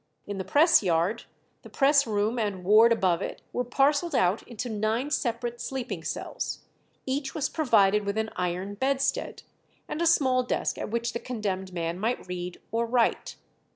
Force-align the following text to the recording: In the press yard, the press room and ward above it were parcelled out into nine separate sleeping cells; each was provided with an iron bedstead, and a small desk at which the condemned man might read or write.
In 0.25 0.39
the 0.39 0.43
press 0.43 0.81
yard, 0.81 1.25
the 1.61 1.69
press 1.69 2.07
room 2.07 2.39
and 2.39 2.63
ward 2.63 2.91
above 2.91 3.21
it 3.21 3.43
were 3.53 3.63
parcelled 3.63 4.15
out 4.15 4.41
into 4.47 4.67
nine 4.67 5.11
separate 5.11 5.61
sleeping 5.61 6.03
cells; 6.03 6.61
each 7.05 7.35
was 7.35 7.49
provided 7.49 8.03
with 8.03 8.17
an 8.17 8.31
iron 8.35 8.73
bedstead, 8.73 9.43
and 9.87 10.01
a 10.01 10.07
small 10.07 10.41
desk 10.41 10.79
at 10.79 10.89
which 10.89 11.13
the 11.13 11.19
condemned 11.19 11.71
man 11.71 11.99
might 11.99 12.27
read 12.27 12.59
or 12.71 12.87
write. 12.87 13.35